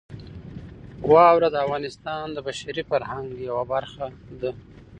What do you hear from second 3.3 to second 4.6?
یوه برخه ده.